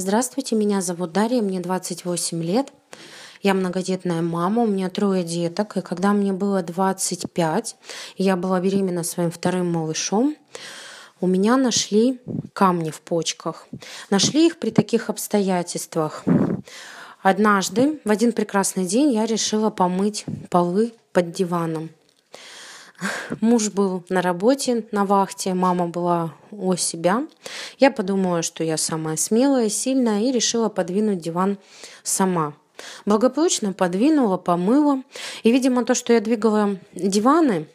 Здравствуйте, 0.00 0.54
меня 0.54 0.80
зовут 0.80 1.10
Дарья, 1.10 1.42
мне 1.42 1.58
28 1.58 2.40
лет. 2.40 2.72
Я 3.42 3.52
многодетная 3.52 4.22
мама, 4.22 4.62
у 4.62 4.66
меня 4.68 4.90
трое 4.90 5.24
деток. 5.24 5.76
И 5.76 5.80
когда 5.80 6.12
мне 6.12 6.32
было 6.32 6.62
25, 6.62 7.76
я 8.16 8.36
была 8.36 8.60
беременна 8.60 9.02
своим 9.02 9.32
вторым 9.32 9.72
малышом, 9.72 10.36
у 11.20 11.26
меня 11.26 11.56
нашли 11.56 12.20
камни 12.52 12.90
в 12.90 13.00
почках. 13.00 13.66
Нашли 14.08 14.46
их 14.46 14.60
при 14.60 14.70
таких 14.70 15.10
обстоятельствах. 15.10 16.22
Однажды, 17.20 18.00
в 18.04 18.10
один 18.12 18.30
прекрасный 18.30 18.86
день, 18.86 19.10
я 19.12 19.26
решила 19.26 19.70
помыть 19.70 20.26
полы 20.48 20.94
под 21.12 21.32
диваном. 21.32 21.90
Муж 23.40 23.70
был 23.70 24.04
на 24.08 24.22
работе, 24.22 24.86
на 24.90 25.04
вахте, 25.04 25.54
мама 25.54 25.86
была 25.86 26.34
у 26.50 26.74
себя. 26.76 27.26
Я 27.78 27.90
подумала, 27.90 28.42
что 28.42 28.64
я 28.64 28.76
самая 28.76 29.16
смелая, 29.16 29.68
сильная 29.68 30.22
и 30.22 30.32
решила 30.32 30.68
подвинуть 30.68 31.20
диван 31.20 31.58
сама. 32.02 32.54
Благополучно 33.06 33.72
подвинула, 33.72 34.36
помыла. 34.36 35.02
И, 35.42 35.52
видимо, 35.52 35.84
то, 35.84 35.94
что 35.94 36.12
я 36.12 36.20
двигала 36.20 36.78
диваны, 36.92 37.66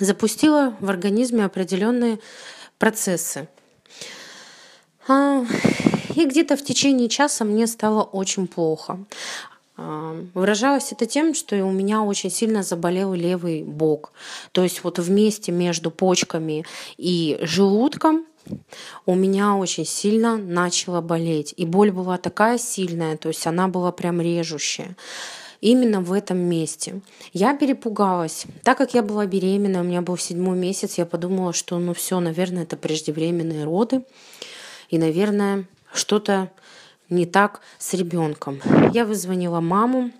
запустило 0.00 0.76
в 0.80 0.88
организме 0.88 1.44
определенные 1.44 2.18
процессы. 2.78 3.48
А, 5.08 5.44
и 6.14 6.24
где-то 6.24 6.56
в 6.56 6.64
течение 6.64 7.08
часа 7.08 7.44
мне 7.44 7.66
стало 7.66 8.02
очень 8.02 8.46
плохо. 8.46 8.98
Выражалось 9.76 10.92
это 10.92 11.04
тем, 11.04 11.34
что 11.34 11.56
у 11.64 11.70
меня 11.70 12.02
очень 12.02 12.30
сильно 12.30 12.62
заболел 12.62 13.12
левый 13.12 13.62
бок. 13.62 14.12
То 14.52 14.62
есть 14.62 14.82
вот 14.84 14.98
вместе 14.98 15.52
между 15.52 15.90
почками 15.90 16.64
и 16.96 17.38
желудком 17.42 18.24
у 19.04 19.14
меня 19.14 19.54
очень 19.56 19.84
сильно 19.84 20.36
начало 20.36 21.00
болеть. 21.00 21.52
И 21.56 21.66
боль 21.66 21.90
была 21.90 22.16
такая 22.16 22.58
сильная, 22.58 23.16
то 23.16 23.28
есть 23.28 23.46
она 23.46 23.68
была 23.68 23.92
прям 23.92 24.20
режущая 24.20 24.96
именно 25.60 26.00
в 26.00 26.12
этом 26.12 26.38
месте. 26.38 27.00
Я 27.32 27.56
перепугалась. 27.56 28.44
Так 28.62 28.78
как 28.78 28.94
я 28.94 29.02
была 29.02 29.26
беременна, 29.26 29.80
у 29.80 29.84
меня 29.84 30.02
был 30.02 30.16
седьмой 30.16 30.56
месяц, 30.56 30.98
я 30.98 31.06
подумала, 31.06 31.52
что 31.52 31.78
ну 31.78 31.94
все, 31.94 32.20
наверное, 32.20 32.64
это 32.64 32.76
преждевременные 32.76 33.64
роды. 33.64 34.02
И, 34.90 34.98
наверное, 34.98 35.64
что-то 35.92 36.50
не 37.10 37.26
так 37.26 37.60
с 37.78 37.94
ребенком. 37.94 38.60
Я 38.92 39.04
вызвонила 39.04 39.60
маму, 39.60 40.10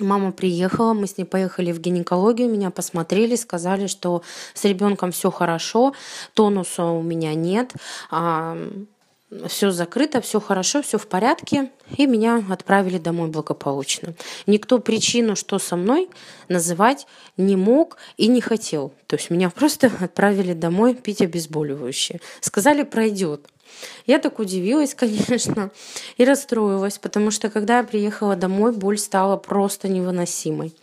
Мама 0.00 0.30
приехала, 0.30 0.92
мы 0.92 1.08
с 1.08 1.18
ней 1.18 1.24
поехали 1.24 1.72
в 1.72 1.80
гинекологию, 1.80 2.48
меня 2.48 2.70
посмотрели, 2.70 3.34
сказали, 3.34 3.88
что 3.88 4.22
с 4.54 4.64
ребенком 4.64 5.10
все 5.10 5.30
хорошо, 5.30 5.92
тонуса 6.34 6.84
у 6.84 7.02
меня 7.02 7.34
нет, 7.34 7.72
а, 8.10 8.56
все 9.46 9.70
закрыто, 9.70 10.20
все 10.20 10.40
хорошо, 10.40 10.82
все 10.82 10.98
в 10.98 11.06
порядке, 11.06 11.70
и 11.96 12.06
меня 12.06 12.42
отправили 12.48 12.98
домой 12.98 13.28
благополучно. 13.28 14.14
Никто 14.46 14.78
причину, 14.78 15.36
что 15.36 15.58
со 15.58 15.76
мной, 15.76 16.08
называть 16.48 17.06
не 17.36 17.56
мог 17.56 17.98
и 18.16 18.28
не 18.28 18.40
хотел. 18.40 18.92
То 19.06 19.16
есть 19.16 19.30
меня 19.30 19.50
просто 19.50 19.92
отправили 20.00 20.54
домой 20.54 20.94
пить 20.94 21.20
обезболивающее. 21.20 22.20
Сказали, 22.40 22.84
пройдет. 22.84 23.46
Я 24.06 24.18
так 24.18 24.38
удивилась, 24.38 24.94
конечно, 24.96 25.70
и 26.16 26.24
расстроилась, 26.24 26.98
потому 26.98 27.30
что 27.30 27.50
когда 27.50 27.78
я 27.78 27.84
приехала 27.84 28.36
домой, 28.36 28.72
боль 28.72 28.98
стала 28.98 29.36
просто 29.36 29.88
невыносимой. 29.88 30.74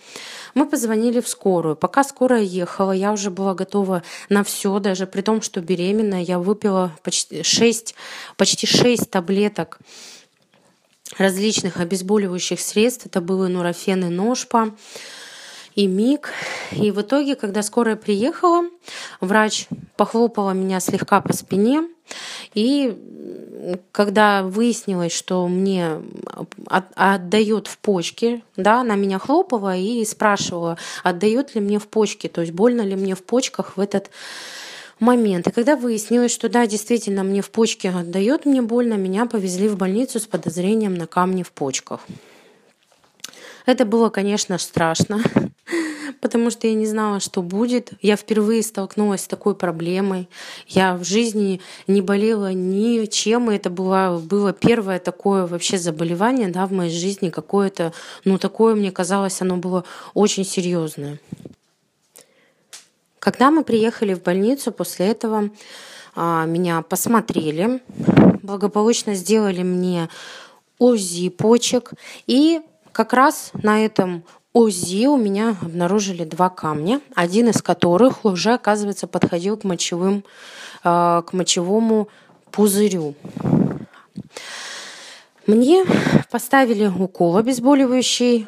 Мы 0.54 0.68
позвонили 0.68 1.20
в 1.20 1.28
скорую. 1.28 1.76
Пока 1.76 2.04
скорая 2.04 2.42
ехала, 2.42 2.94
я 2.94 3.12
уже 3.12 3.30
была 3.30 3.54
готова 3.54 4.04
на 4.30 4.44
все, 4.44 4.80
даже 4.80 5.06
при 5.06 5.22
том, 5.22 5.42
что 5.42 5.60
беременная. 5.60 6.22
Я 6.22 6.40
выпила 6.40 6.96
почти 7.04 7.44
6, 7.44 7.96
почти 8.38 8.66
6 8.66 9.10
таблеток 9.10 9.80
различных 11.18 11.78
обезболивающих 11.78 12.60
средств. 12.60 13.06
Это 13.06 13.22
были 13.22 13.52
нурофен 13.52 14.06
и 14.06 14.10
ножпа 14.10 14.74
и 15.76 15.88
миг. 15.88 16.32
И 16.72 16.92
в 16.92 17.02
итоге, 17.02 17.36
когда 17.36 17.62
скорая 17.62 17.96
приехала, 17.96 18.64
врач 19.20 19.68
похлопала 19.98 20.52
меня 20.52 20.80
слегка 20.80 21.22
по 21.22 21.34
спине, 21.34 21.88
и 22.56 22.98
когда 23.92 24.44
выяснилось, 24.44 25.12
что 25.12 25.48
мне 25.48 26.02
от, 26.68 26.86
отдает 26.96 27.68
в 27.68 27.78
почки, 27.80 28.44
да, 28.58 28.82
она 28.82 28.96
меня 28.96 29.20
хлопала 29.20 29.76
и 29.76 30.04
спрашивала, 30.06 30.78
отдает 31.04 31.56
ли 31.56 31.62
мне 31.62 31.80
в 31.80 31.88
почки, 31.88 32.28
то 32.28 32.42
есть 32.42 32.54
больно 32.54 32.82
ли 32.82 32.96
мне 32.96 33.16
в 33.16 33.24
почках 33.24 33.78
в 33.78 33.80
этот 33.80 34.12
момент. 35.00 35.48
И 35.48 35.52
когда 35.52 35.76
выяснилось, 35.76 36.32
что 36.32 36.48
да, 36.50 36.68
действительно 36.68 37.24
мне 37.24 37.42
в 37.42 37.50
почке 37.50 37.90
отдает, 37.90 38.46
мне 38.46 38.62
больно, 38.62 38.94
меня 38.94 39.26
повезли 39.26 39.68
в 39.68 39.78
больницу 39.78 40.20
с 40.20 40.26
подозрением 40.26 40.96
на 40.96 41.08
камни 41.08 41.44
в 41.44 41.52
почках. 41.52 42.02
Это 43.66 43.86
было, 43.86 44.10
конечно, 44.10 44.58
страшно 44.58 45.22
потому 46.22 46.50
что 46.50 46.68
я 46.68 46.74
не 46.74 46.88
знала, 46.88 47.20
что 47.20 47.44
будет. 47.44 47.94
Я 48.02 48.16
впервые 48.16 48.64
столкнулась 48.64 49.22
с 49.22 49.28
такой 49.28 49.54
проблемой. 49.54 50.28
Я 50.68 50.96
в 50.96 51.04
жизни 51.04 51.62
не 51.86 52.02
болела 52.02 52.52
ни 52.52 53.06
чем, 53.06 53.52
и 53.52 53.56
это 53.56 53.70
было, 53.70 54.20
было 54.24 54.52
первое 54.52 55.00
такое 55.00 55.46
вообще 55.46 55.78
заболевание 55.78 56.48
да, 56.48 56.66
в 56.66 56.72
моей 56.72 56.92
жизни, 56.92 57.30
какое-то, 57.30 57.94
ну 58.24 58.38
такое, 58.38 58.74
мне 58.74 58.92
казалось, 58.92 59.42
оно 59.42 59.58
было 59.58 59.84
очень 60.16 60.46
серьезное. 60.46 61.20
Когда 63.20 63.52
мы 63.52 63.64
приехали 63.64 64.14
в 64.14 64.24
больницу, 64.24 64.72
после 64.72 65.08
этого 65.08 65.50
а, 66.16 66.46
меня 66.46 66.82
посмотрели, 66.82 67.82
благополучно 68.42 69.16
сделали 69.16 69.64
мне 69.64 70.10
УЗИ 70.80 71.30
почек, 71.30 71.94
и 72.28 72.62
как 72.96 73.12
раз 73.12 73.52
на 73.62 73.84
этом 73.84 74.24
УЗИ 74.54 75.08
у 75.08 75.18
меня 75.18 75.58
обнаружили 75.62 76.24
два 76.24 76.50
камня, 76.50 77.02
один 77.14 77.50
из 77.50 77.62
которых 77.62 78.24
уже, 78.24 78.54
оказывается, 78.54 79.06
подходил 79.06 79.58
к, 79.58 79.66
мочевым, 79.66 80.24
э, 80.86 81.22
к 81.28 81.34
мочевому 81.34 82.08
пузырю. 82.52 83.16
Мне 85.46 85.84
поставили 86.32 86.88
укол 86.88 87.36
обезболивающий 87.36 88.46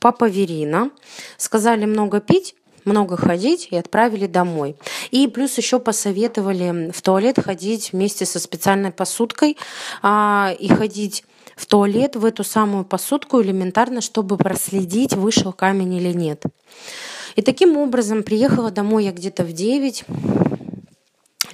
папаверина, 0.00 0.90
сказали 1.38 1.86
много 1.86 2.20
пить, 2.20 2.56
много 2.86 3.16
ходить 3.16 3.68
и 3.70 3.76
отправили 3.76 4.26
домой. 4.26 4.76
И 5.10 5.26
плюс 5.28 5.58
еще 5.58 5.78
посоветовали 5.78 6.90
в 6.90 7.02
туалет 7.02 7.38
ходить 7.38 7.92
вместе 7.92 8.24
со 8.24 8.38
специальной 8.38 8.92
посудкой 8.92 9.58
а, 10.02 10.54
и 10.58 10.68
ходить 10.68 11.24
в 11.56 11.66
туалет, 11.66 12.16
в 12.16 12.24
эту 12.24 12.44
самую 12.44 12.84
посудку 12.84 13.42
элементарно, 13.42 14.00
чтобы 14.00 14.36
проследить, 14.36 15.14
вышел 15.14 15.52
камень 15.52 15.94
или 15.94 16.12
нет. 16.12 16.42
И 17.34 17.42
таким 17.42 17.76
образом 17.76 18.22
приехала 18.22 18.70
домой 18.70 19.04
я 19.04 19.12
где-то 19.12 19.44
в 19.44 19.52
9 19.52 20.04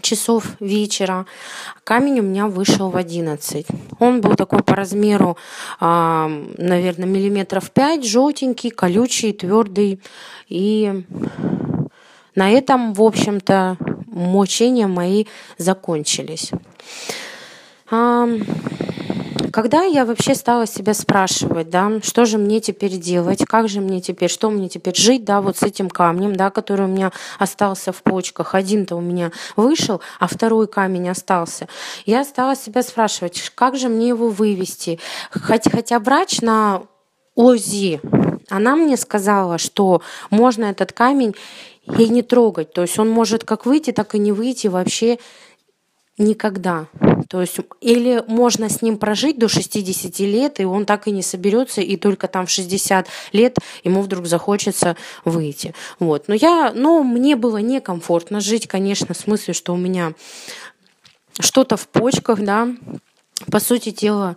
часов 0.02 0.44
вечера. 0.60 1.26
Камень 1.84 2.20
у 2.20 2.22
меня 2.22 2.46
вышел 2.46 2.90
в 2.90 2.96
11. 2.96 3.66
Он 3.98 4.20
был 4.20 4.34
такой 4.34 4.62
по 4.62 4.74
размеру, 4.74 5.36
а, 5.80 6.30
наверное, 6.58 7.06
миллиметров 7.06 7.70
5, 7.70 8.04
желтенький, 8.04 8.70
колючий, 8.70 9.32
твердый. 9.32 10.00
И 10.48 11.04
на 12.34 12.50
этом, 12.50 12.92
в 12.92 13.02
общем-то, 13.02 13.76
мучения 14.06 14.86
мои 14.86 15.26
закончились. 15.58 16.50
Когда 19.52 19.82
я 19.82 20.06
вообще 20.06 20.34
стала 20.34 20.66
себя 20.66 20.94
спрашивать, 20.94 21.68
да, 21.68 22.00
что 22.02 22.24
же 22.24 22.38
мне 22.38 22.60
теперь 22.60 22.96
делать, 22.96 23.44
как 23.44 23.68
же 23.68 23.80
мне 23.80 24.00
теперь, 24.00 24.30
что 24.30 24.50
мне 24.50 24.70
теперь 24.70 24.96
жить, 24.96 25.24
да, 25.24 25.42
вот 25.42 25.58
с 25.58 25.62
этим 25.62 25.90
камнем, 25.90 26.34
да, 26.34 26.50
который 26.50 26.86
у 26.86 26.88
меня 26.88 27.12
остался 27.38 27.92
в 27.92 28.02
почках, 28.02 28.54
один-то 28.54 28.96
у 28.96 29.02
меня 29.02 29.30
вышел, 29.54 30.00
а 30.18 30.26
второй 30.26 30.68
камень 30.68 31.10
остался. 31.10 31.68
Я 32.06 32.24
стала 32.24 32.56
себя 32.56 32.82
спрашивать, 32.82 33.52
как 33.54 33.76
же 33.76 33.90
мне 33.90 34.08
его 34.08 34.30
вывести. 34.30 34.98
Хотя, 35.30 35.70
хотя 35.70 35.98
врач 35.98 36.40
на 36.40 36.84
ОЗИ, 37.36 38.00
она 38.48 38.74
мне 38.74 38.96
сказала, 38.96 39.58
что 39.58 40.00
можно 40.30 40.64
этот 40.64 40.92
камень 40.92 41.34
и 41.98 42.08
не 42.08 42.22
трогать. 42.22 42.72
То 42.72 42.82
есть 42.82 42.98
он 42.98 43.10
может 43.10 43.44
как 43.44 43.66
выйти, 43.66 43.92
так 43.92 44.14
и 44.14 44.18
не 44.18 44.32
выйти 44.32 44.68
вообще 44.68 45.18
никогда. 46.16 46.86
То 47.32 47.40
есть 47.40 47.56
или 47.80 48.22
можно 48.26 48.68
с 48.68 48.82
ним 48.82 48.98
прожить 48.98 49.38
до 49.38 49.48
60 49.48 50.18
лет, 50.18 50.60
и 50.60 50.66
он 50.66 50.84
так 50.84 51.08
и 51.08 51.10
не 51.10 51.22
соберется, 51.22 51.80
и 51.80 51.96
только 51.96 52.28
там 52.28 52.44
в 52.44 52.50
60 52.50 53.06
лет 53.32 53.56
ему 53.84 54.02
вдруг 54.02 54.26
захочется 54.26 54.98
выйти. 55.24 55.74
Вот. 55.98 56.28
Но 56.28 56.34
я, 56.34 56.72
но 56.74 57.02
мне 57.02 57.34
было 57.34 57.56
некомфортно 57.56 58.42
жить, 58.42 58.66
конечно, 58.66 59.14
в 59.14 59.16
смысле, 59.16 59.54
что 59.54 59.72
у 59.72 59.78
меня 59.78 60.12
что-то 61.40 61.78
в 61.78 61.88
почках, 61.88 62.38
да, 62.40 62.68
по 63.50 63.60
сути 63.60 63.92
дела, 63.92 64.36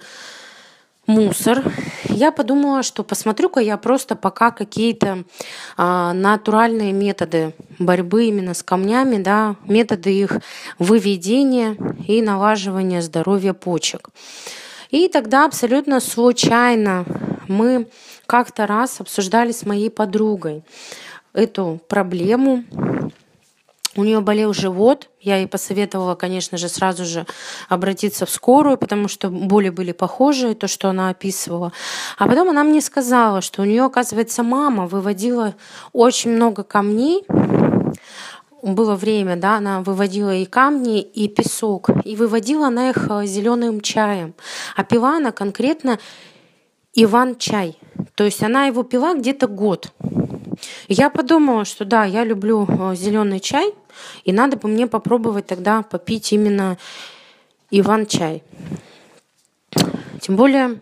мусор. 1.08 1.64
Я 2.10 2.32
подумала, 2.32 2.84
что 2.84 3.04
посмотрю-ка 3.04 3.60
я 3.60 3.78
просто 3.78 4.16
пока 4.16 4.52
какие-то 4.52 5.24
а, 5.78 6.14
натуральные 6.14 6.94
методы 6.94 7.54
борьбы 7.80 8.26
именно 8.26 8.54
с 8.54 8.64
камнями, 8.64 9.22
да, 9.22 9.56
методы 9.66 10.14
их 10.14 10.40
выведения 10.80 11.78
и 12.08 12.22
налаживания 12.22 13.02
здоровья 13.02 13.54
почек. 13.54 14.10
И 14.92 15.08
тогда 15.08 15.46
абсолютно 15.46 16.00
случайно 16.00 17.06
мы 17.48 17.88
как-то 18.26 18.66
раз 18.66 19.02
обсуждали 19.02 19.52
с 19.52 19.66
моей 19.66 19.90
подругой 19.90 20.64
эту 21.34 21.82
проблему 21.88 22.64
у 23.96 24.04
нее 24.04 24.20
болел 24.20 24.54
живот. 24.54 25.10
Я 25.22 25.38
ей 25.38 25.48
посоветовала, 25.48 26.16
конечно 26.16 26.58
же, 26.58 26.70
сразу 26.70 27.06
же 27.06 27.26
обратиться 27.70 28.26
в 28.26 28.30
скорую, 28.30 28.78
потому 28.78 29.08
что 29.08 29.30
боли 29.30 29.70
были 29.70 29.92
похожие, 29.92 30.56
то, 30.56 30.68
что 30.68 30.90
она 30.90 31.10
описывала. 31.10 31.72
А 32.18 32.28
потом 32.28 32.50
она 32.50 32.64
мне 32.64 32.82
сказала, 32.82 33.42
что 33.42 33.62
у 33.62 33.66
нее, 33.66 33.84
оказывается, 33.84 34.44
мама 34.44 34.88
выводила 34.88 35.56
очень 35.94 36.32
много 36.32 36.64
камней. 36.64 37.24
Было 38.62 38.96
время, 38.96 39.36
да, 39.36 39.58
она 39.58 39.82
выводила 39.82 40.34
и 40.34 40.46
камни, 40.46 41.00
и 41.00 41.28
песок. 41.28 41.90
И 42.04 42.16
выводила 42.16 42.68
она 42.68 42.90
их 42.90 43.08
э, 43.10 43.26
зеленым 43.28 43.80
чаем. 43.80 44.34
А 44.76 44.84
пила 44.84 45.18
она 45.18 45.32
конкретно 45.32 46.00
Иван-чай. 46.96 47.78
То 48.16 48.24
есть 48.24 48.42
она 48.42 48.66
его 48.66 48.84
пила 48.84 49.14
где-то 49.14 49.48
год. 49.48 49.92
Я 50.88 51.10
подумала, 51.10 51.66
что 51.66 51.86
да, 51.86 52.06
я 52.06 52.24
люблю 52.24 52.68
э, 52.68 52.96
зеленый 52.96 53.40
чай, 53.40 53.74
и 54.24 54.32
надо 54.32 54.58
бы 54.58 54.68
мне 54.68 54.88
попробовать 54.88 55.48
тогда 55.48 55.82
попить 55.82 56.32
именно 56.32 56.78
Иван-чай. 57.72 58.44
Тем 60.22 60.36
более 60.36 60.80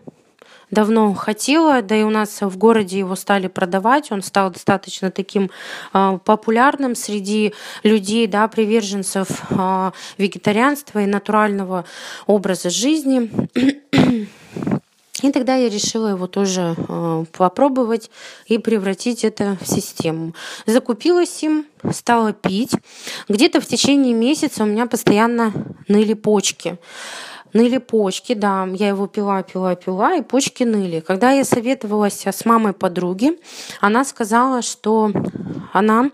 давно 0.70 1.14
хотела, 1.14 1.80
да 1.82 1.96
и 1.96 2.02
у 2.02 2.10
нас 2.10 2.40
в 2.42 2.56
городе 2.58 2.98
его 2.98 3.16
стали 3.16 3.46
продавать, 3.46 4.12
он 4.12 4.22
стал 4.22 4.50
достаточно 4.50 5.10
таким 5.10 5.50
э, 5.92 6.18
популярным 6.24 6.94
среди 6.94 7.54
людей, 7.82 8.26
да, 8.26 8.48
приверженцев 8.48 9.28
э, 9.50 9.92
вегетарианства 10.18 11.00
и 11.00 11.06
натурального 11.06 11.84
образа 12.26 12.68
жизни. 12.70 13.30
И 15.24 15.32
тогда 15.32 15.56
я 15.56 15.70
решила 15.70 16.08
его 16.08 16.26
тоже 16.26 16.76
э, 16.76 17.24
попробовать 17.32 18.10
и 18.44 18.58
превратить 18.58 19.24
это 19.24 19.56
в 19.58 19.66
систему. 19.66 20.34
Закупилась 20.66 21.42
им, 21.42 21.64
стала 21.92 22.34
пить. 22.34 22.72
Где-то 23.30 23.62
в 23.62 23.66
течение 23.66 24.12
месяца 24.12 24.64
у 24.64 24.66
меня 24.66 24.84
постоянно 24.84 25.54
ныли 25.88 26.12
почки 26.12 26.76
ныли 27.54 27.78
почки, 27.78 28.34
да, 28.34 28.68
я 28.72 28.88
его 28.88 29.06
пила, 29.06 29.42
пила, 29.42 29.74
пила, 29.76 30.16
и 30.16 30.22
почки 30.22 30.64
ныли. 30.64 31.00
Когда 31.00 31.30
я 31.30 31.44
советовалась 31.44 32.26
с 32.26 32.44
мамой 32.44 32.74
подруги, 32.74 33.38
она 33.80 34.04
сказала, 34.04 34.60
что 34.60 35.10
она 35.72 36.10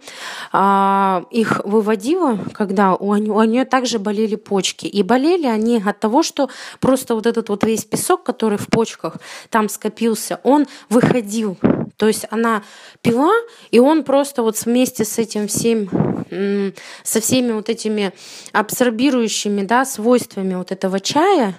а, 0.53 1.25
их 1.31 1.63
выводила, 1.65 2.39
когда 2.53 2.95
у, 2.95 3.09
у 3.09 3.43
нее 3.45 3.65
также 3.65 3.99
болели 3.99 4.37
почки. 4.37 4.87
И 4.87 5.03
болели 5.03 5.47
они 5.47 5.83
от 5.85 5.99
того, 5.99 6.23
что 6.23 6.51
просто 6.79 7.15
вот 7.15 7.27
этот 7.27 7.49
вот 7.49 7.65
весь 7.65 7.85
песок, 7.85 8.23
который 8.23 8.59
в 8.59 8.67
почках 8.67 9.17
там 9.49 9.69
скопился, 9.69 10.41
он 10.45 10.67
выходил. 10.89 11.57
То 12.01 12.09
есть 12.09 12.25
она 12.31 12.65
пила, 13.03 13.31
и 13.71 13.79
он 13.79 14.05
просто 14.05 14.43
вот 14.43 14.57
вместе 14.65 15.05
с 15.05 15.19
этим 15.19 15.49
всем 15.49 16.75
со 17.05 17.21
всеми 17.21 17.53
вот 17.53 17.69
этими 17.69 18.15
абсорбирующими 18.53 19.67
да, 19.67 19.85
свойствами 19.85 20.55
вот 20.55 20.73
этого 20.73 20.99
чая, 20.99 21.55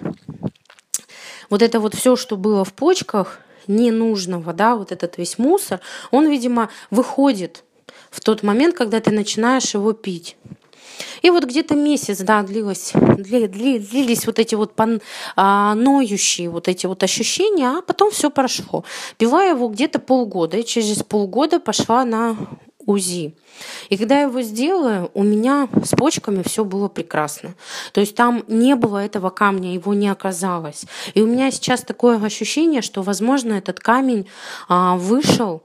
вот 1.48 1.62
это 1.62 1.78
вот 1.78 1.94
все, 1.94 2.16
что 2.16 2.36
было 2.36 2.64
в 2.64 2.72
почках, 2.72 3.38
ненужного, 3.68 4.52
да, 4.52 4.74
вот 4.74 4.90
этот 4.90 5.16
весь 5.16 5.38
мусор, 5.38 5.80
он, 6.10 6.28
видимо, 6.28 6.70
выходит 6.90 7.62
в 8.10 8.20
тот 8.20 8.42
момент, 8.42 8.74
когда 8.74 8.98
ты 8.98 9.12
начинаешь 9.12 9.74
его 9.74 9.92
пить. 9.92 10.36
И 11.22 11.30
вот 11.30 11.44
где-то 11.44 11.74
месяц, 11.74 12.18
да, 12.18 12.42
длилось, 12.42 12.92
дли, 12.94 13.46
дли, 13.46 13.78
длились 13.78 14.26
вот 14.26 14.38
эти 14.38 14.54
вот 14.54 14.74
пон, 14.74 15.00
а, 15.36 15.74
ноющие 15.74 16.48
вот 16.48 16.68
эти 16.68 16.86
вот 16.86 17.02
ощущения, 17.02 17.68
а 17.68 17.82
потом 17.82 18.10
все 18.10 18.30
прошло. 18.30 18.84
Пила 19.18 19.44
его 19.44 19.68
где-то 19.68 19.98
полгода, 19.98 20.56
и 20.56 20.64
через 20.64 21.02
полгода 21.02 21.60
пошла 21.60 22.04
на 22.04 22.36
УЗИ. 22.86 23.34
И 23.90 23.96
когда 23.96 24.16
я 24.16 24.22
его 24.22 24.42
сделала, 24.42 25.10
у 25.14 25.22
меня 25.22 25.68
с 25.84 25.90
почками 25.90 26.42
все 26.42 26.64
было 26.64 26.88
прекрасно. 26.88 27.54
То 27.92 28.00
есть 28.00 28.14
там 28.14 28.44
не 28.48 28.74
было 28.74 29.04
этого 29.04 29.30
камня, 29.30 29.72
его 29.74 29.94
не 29.94 30.08
оказалось. 30.08 30.86
И 31.14 31.22
у 31.22 31.26
меня 31.26 31.50
сейчас 31.50 31.82
такое 31.82 32.22
ощущение, 32.22 32.82
что, 32.82 33.02
возможно, 33.02 33.54
этот 33.54 33.78
камень 33.80 34.26
а, 34.68 34.96
вышел 34.96 35.62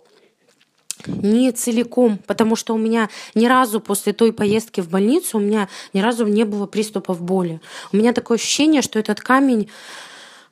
не 1.07 1.51
целиком, 1.51 2.19
потому 2.27 2.55
что 2.55 2.73
у 2.73 2.77
меня 2.77 3.09
ни 3.35 3.45
разу 3.45 3.79
после 3.79 4.13
той 4.13 4.33
поездки 4.33 4.81
в 4.81 4.89
больницу 4.89 5.37
у 5.37 5.41
меня 5.41 5.69
ни 5.93 6.01
разу 6.01 6.25
не 6.25 6.43
было 6.43 6.65
приступов 6.65 7.21
боли. 7.21 7.61
У 7.91 7.97
меня 7.97 8.13
такое 8.13 8.37
ощущение, 8.37 8.81
что 8.81 8.99
этот 8.99 9.21
камень 9.21 9.69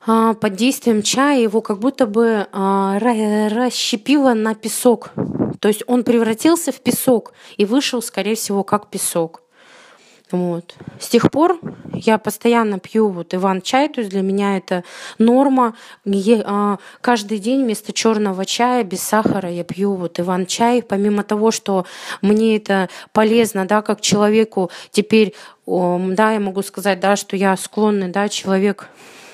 а, 0.06 0.34
под 0.34 0.54
действием 0.54 1.02
чая 1.02 1.40
его 1.40 1.60
как 1.60 1.78
будто 1.78 2.06
бы 2.06 2.46
а, 2.52 2.98
расщепило 2.98 4.34
на 4.34 4.54
песок. 4.54 5.12
То 5.60 5.68
есть 5.68 5.82
он 5.86 6.04
превратился 6.04 6.72
в 6.72 6.80
песок 6.80 7.32
и 7.56 7.64
вышел, 7.64 8.02
скорее 8.02 8.36
всего, 8.36 8.62
как 8.62 8.88
песок. 8.88 9.42
Вот. 10.32 10.74
С 10.98 11.08
тех 11.08 11.30
пор 11.30 11.60
я 11.94 12.18
постоянно 12.18 12.80
пью 12.80 13.10
вот 13.10 13.32
Иван-чай, 13.32 13.88
то 13.88 14.00
есть 14.00 14.10
для 14.10 14.22
меня 14.22 14.56
это 14.56 14.82
норма. 15.18 15.76
Я, 16.04 16.42
а, 16.44 16.78
каждый 17.00 17.38
день 17.38 17.62
вместо 17.62 17.92
черного 17.92 18.44
чая 18.44 18.82
без 18.82 19.02
сахара 19.02 19.48
я 19.48 19.62
пью 19.62 19.94
вот 19.94 20.18
Иван-чай. 20.18 20.82
Помимо 20.82 21.22
того, 21.22 21.52
что 21.52 21.86
мне 22.22 22.56
это 22.56 22.88
полезно, 23.12 23.66
да, 23.66 23.82
как 23.82 24.00
человеку 24.00 24.70
теперь, 24.90 25.32
да, 25.66 26.32
я 26.32 26.40
могу 26.40 26.62
сказать, 26.62 26.98
да, 26.98 27.14
что 27.14 27.36
я 27.36 27.56
склонный, 27.56 28.08
да, 28.08 28.28
человек 28.28 28.88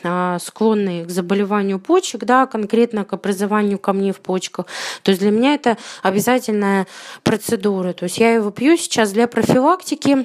а, 0.05 0.39
склонные 0.39 1.05
к 1.05 1.11
заболеванию 1.11 1.79
почек, 1.79 2.25
да, 2.25 2.47
конкретно 2.47 3.05
к 3.05 3.13
образованию 3.13 3.79
камней 3.79 4.13
в 4.13 4.21
почках. 4.21 4.67
То 5.03 5.11
есть 5.11 5.21
для 5.21 5.31
меня 5.31 5.55
это 5.55 5.77
обязательная 6.03 6.87
процедура. 7.23 7.93
То 7.93 8.05
есть 8.05 8.19
я 8.19 8.35
его 8.35 8.51
пью 8.51 8.77
сейчас 8.77 9.13
для 9.13 9.27
профилактики. 9.27 10.25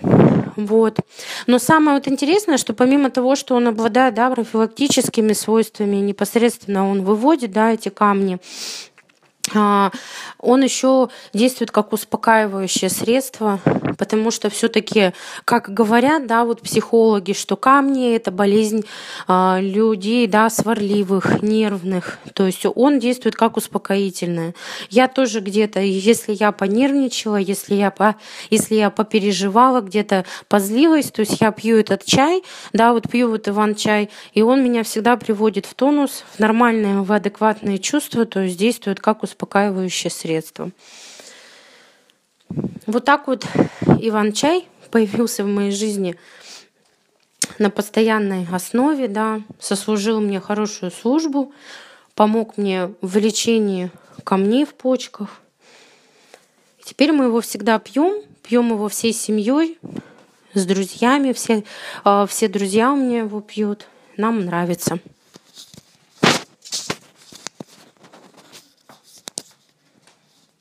Вот. 0.56 1.00
Но 1.46 1.60
самое 1.60 1.98
вот 1.98 2.08
интересное, 2.08 2.58
что 2.58 2.74
помимо 2.74 3.12
того, 3.12 3.36
что 3.36 3.56
он 3.56 3.68
обладает 3.68 4.16
да, 4.16 4.30
профилактическими 4.32 5.34
свойствами, 5.34 5.98
непосредственно 5.98 6.90
он 6.90 7.04
выводит 7.04 7.52
да, 7.52 7.74
эти 7.74 7.90
камни, 7.90 8.40
он 9.54 10.64
еще 10.64 11.10
действует 11.34 11.72
как 11.72 11.94
успокаивающее 11.94 12.90
средство, 12.90 13.60
потому 13.98 14.32
что 14.32 14.50
все-таки, 14.50 15.14
как 15.46 15.74
говорят, 15.74 16.28
да, 16.28 16.46
вот 16.46 16.62
психологи, 16.62 17.34
что 17.34 17.56
камни 17.56 18.16
это 18.16 18.32
болезнь 18.32 18.86
а, 19.28 19.60
людей, 19.60 20.28
да, 20.28 20.50
сварливых, 20.50 21.42
нервных, 21.42 22.20
то 22.34 22.46
есть 22.46 22.66
он 22.66 23.00
действует 23.00 23.36
как 23.36 23.58
успокоительное. 23.58 24.54
Я 24.90 25.08
тоже 25.08 25.40
где-то, 25.40 25.80
если 25.80 26.34
я 26.34 26.52
понервничала, 26.52 27.38
если 27.38 27.76
я 27.76 27.92
по, 27.92 28.16
если 28.50 28.76
я 28.76 28.90
попереживала, 28.90 29.82
где-то 29.82 30.26
позлилась, 30.48 31.12
то 31.12 31.22
есть 31.22 31.40
я 31.42 31.52
пью 31.52 31.78
этот 31.78 32.06
чай, 32.06 32.44
да, 32.74 32.94
вот 32.94 33.10
пью 33.10 33.30
вот 33.30 33.48
Иван-чай, 33.48 34.10
и 34.34 34.42
он 34.42 34.64
меня 34.64 34.84
всегда 34.84 35.18
приводит 35.18 35.66
в 35.66 35.74
тонус, 35.74 36.24
в 36.36 36.40
нормальное, 36.40 37.02
в 37.02 37.12
адекватные 37.12 37.80
чувства, 37.80 38.26
то 38.26 38.42
есть 38.42 38.58
действует 38.58 39.00
как 39.00 39.24
успокоительное 39.24 39.37
успокаивающее 39.38 40.10
средство. 40.10 40.72
Вот 42.88 43.06
так 43.06 43.28
вот 43.28 43.46
Иван-чай 44.00 44.68
появился 44.90 45.44
в 45.44 45.48
моей 45.48 45.72
жизни 45.72 46.16
на 47.60 47.70
постоянной 47.70 48.48
основе, 48.52 49.08
да, 49.08 49.42
сослужил 49.60 50.22
мне 50.22 50.40
хорошую 50.40 50.92
службу, 50.92 51.54
помог 52.16 52.58
мне 52.58 52.94
в 53.02 53.18
лечении 53.18 53.92
камней 54.24 54.66
в 54.66 54.74
почках. 54.74 55.30
Теперь 56.84 57.12
мы 57.12 57.26
его 57.26 57.42
всегда 57.42 57.78
пьем, 57.78 58.24
пьем 58.42 58.72
его 58.72 58.88
всей 58.88 59.14
семьей, 59.14 59.78
с 60.54 60.66
друзьями, 60.66 61.34
все, 61.34 61.64
а, 62.04 62.26
все 62.26 62.48
друзья 62.48 62.92
у 62.92 62.96
меня 62.96 63.20
его 63.20 63.42
пьют. 63.42 63.86
Нам 64.16 64.46
нравится. 64.46 65.00